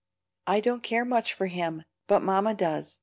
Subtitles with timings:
[0.47, 2.99] "I don't care much for him, but Mamma does.